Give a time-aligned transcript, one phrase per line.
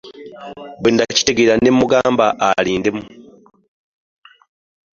[0.81, 3.03] Bwe nakitegeera ne mmugamba alindemu.